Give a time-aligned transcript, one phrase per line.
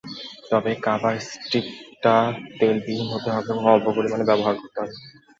[0.51, 2.15] তবে কাভার স্টিকটা
[2.57, 4.95] তেলবিহীন হতে হবে এবং অল্প পরিমাণে ব্যবহার করতে হবে।